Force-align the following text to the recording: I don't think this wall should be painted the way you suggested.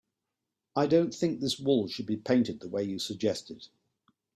I 0.75 0.87
don't 0.87 1.13
think 1.13 1.39
this 1.41 1.59
wall 1.59 1.87
should 1.87 2.07
be 2.07 2.17
painted 2.17 2.59
the 2.59 2.67
way 2.69 2.81
you 2.83 2.97
suggested. 2.97 3.67